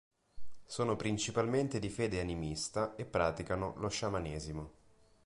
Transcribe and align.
Sono 0.65 0.95
principalmente 0.95 1.77
di 1.77 1.87
fede 1.91 2.19
animista 2.19 2.95
e 2.95 3.05
praticano 3.05 3.75
lo 3.77 3.87
sciamanesimo. 3.87 4.71